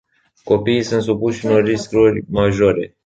Copiii 0.43 0.83
sunt 0.83 1.01
supuși 1.01 1.45
unor 1.45 1.63
riscuri 1.63 2.23
majore. 2.29 2.95